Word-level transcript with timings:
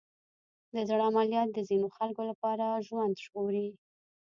د 0.73 0.75
زړه 0.89 1.03
عملیات 1.09 1.49
د 1.53 1.59
ځینو 1.69 1.87
خلکو 1.97 2.21
لپاره 2.31 2.81
ژوند 2.87 3.15
ژغوري. 3.25 3.67